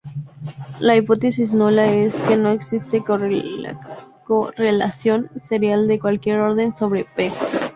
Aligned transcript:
La 0.79 0.95
hipótesis 0.95 1.53
nula 1.53 1.85
es 1.85 2.15
que 2.21 2.35
no 2.35 2.49
exista 2.49 2.97
correlación 4.25 5.29
serial 5.35 5.87
de 5.87 5.99
cualquier 5.99 6.39
orden 6.39 6.75
sobre 6.75 7.05
"p". 7.15 7.31